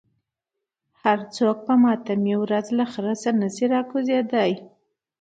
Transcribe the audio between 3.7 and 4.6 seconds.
راکوزېدای.